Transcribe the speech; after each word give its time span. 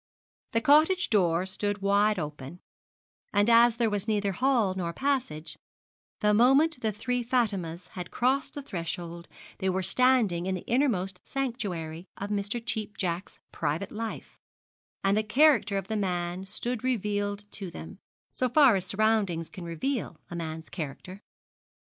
The 0.53 0.61
cottage 0.61 1.11
door 1.11 1.45
stood 1.45 1.83
wide 1.83 2.17
open, 2.17 2.59
and 3.31 3.47
as 3.47 3.75
there 3.75 3.87
was 3.91 4.07
neither 4.07 4.31
hall 4.31 4.73
nor 4.75 4.93
passage, 4.93 5.59
the 6.21 6.33
moment 6.33 6.81
the 6.81 6.91
three 6.91 7.21
Fatimas 7.21 7.89
had 7.89 8.09
crossed 8.09 8.55
the 8.55 8.63
threshold 8.63 9.27
they 9.59 9.69
were 9.69 9.83
standing 9.83 10.47
in 10.47 10.55
the 10.55 10.65
innermost 10.65 11.21
sanctuary 11.23 12.07
of 12.17 12.31
Mr. 12.31 12.59
Cheap 12.65 12.97
Jack's 12.97 13.37
private 13.51 13.91
life, 13.91 14.39
and 15.03 15.15
the 15.15 15.21
character 15.21 15.77
of 15.77 15.87
the 15.87 15.95
man 15.97 16.45
stood 16.45 16.83
revealed 16.83 17.45
to 17.51 17.69
them, 17.69 17.99
so 18.31 18.49
far 18.49 18.75
as 18.75 18.87
surroundings 18.87 19.51
can 19.51 19.65
reveal 19.65 20.17
a 20.31 20.35
man's 20.35 20.69
character. 20.71 21.21